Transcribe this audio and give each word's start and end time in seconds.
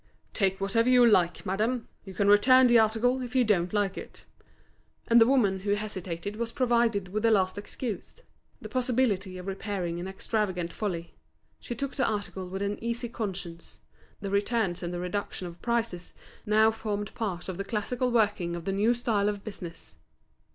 "Take 0.33 0.59
whatever 0.59 0.89
you 0.89 1.05
like, 1.05 1.45
madame; 1.45 1.87
you 2.05 2.15
can 2.15 2.27
return 2.27 2.65
the 2.65 2.79
article 2.79 3.21
if 3.21 3.35
you 3.35 3.43
don't 3.43 3.71
like 3.71 3.99
it." 3.99 4.25
And 5.07 5.21
the 5.21 5.27
woman 5.27 5.59
who 5.59 5.75
hesitated 5.75 6.37
was 6.37 6.51
provided 6.51 7.09
with 7.09 7.21
the 7.21 7.29
last 7.29 7.55
excuse, 7.55 8.19
the 8.59 8.67
possibility 8.67 9.37
of 9.37 9.45
repairing 9.45 9.99
an 9.99 10.07
extravagant 10.07 10.73
folly; 10.73 11.13
she 11.59 11.75
took 11.75 11.93
the 11.93 12.07
article 12.07 12.49
with 12.49 12.63
an 12.63 12.83
easy 12.83 13.09
conscience. 13.09 13.79
The 14.21 14.31
returns 14.31 14.81
and 14.81 14.91
the 14.91 14.97
reduction 14.99 15.45
of 15.45 15.61
prices 15.61 16.15
now 16.47 16.71
formed 16.71 17.13
part 17.13 17.47
of 17.47 17.57
the 17.57 17.63
classical 17.63 18.09
working 18.11 18.55
of 18.55 18.65
the 18.65 18.71
new 18.73 18.95
style 18.95 19.29
of 19.29 19.43
business. 19.43 19.97